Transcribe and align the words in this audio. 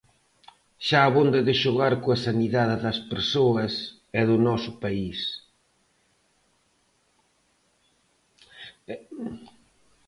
Xa 0.87 0.99
abonda 1.05 1.39
de 1.47 1.53
xogar 1.61 1.93
coa 2.03 2.17
sanidade 2.27 2.75
das 2.85 2.99
persoas 3.11 3.73
e 4.19 4.21
do 4.29 4.37
noso 4.47 4.71
país. 4.83 5.19